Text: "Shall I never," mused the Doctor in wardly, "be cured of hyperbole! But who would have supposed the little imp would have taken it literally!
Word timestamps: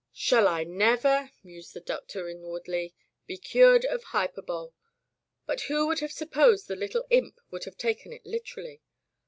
"Shall 0.13 0.47
I 0.47 0.63
never," 0.63 1.29
mused 1.43 1.75
the 1.75 1.79
Doctor 1.79 2.27
in 2.27 2.41
wardly, 2.41 2.95
"be 3.27 3.37
cured 3.37 3.85
of 3.85 4.01
hyperbole! 4.05 4.71
But 5.45 5.61
who 5.69 5.85
would 5.85 5.99
have 5.99 6.11
supposed 6.11 6.67
the 6.67 6.75
little 6.75 7.05
imp 7.11 7.39
would 7.51 7.65
have 7.65 7.77
taken 7.77 8.11
it 8.11 8.25
literally! 8.25 8.81